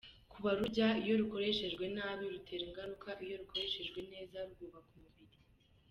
[0.31, 5.35] Ku barurya, iyo rukoresheshwe nabi rutera ingaruka, iyo rukoreshejwe neza rwubaka umubiri.